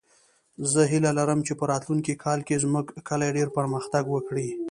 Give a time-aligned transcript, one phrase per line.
[0.71, 4.47] زه هیله لرم چې په راتلونکې کال کې زموږ کلی ډېر پرمختګ وکړي